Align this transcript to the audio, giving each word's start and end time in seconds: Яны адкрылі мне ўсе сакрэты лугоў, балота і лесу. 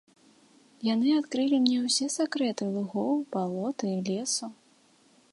Яны 0.93 1.09
адкрылі 1.17 1.57
мне 1.65 1.75
ўсе 1.81 2.07
сакрэты 2.13 2.63
лугоў, 2.77 3.13
балота 3.35 3.85
і 3.91 3.99
лесу. 4.09 4.49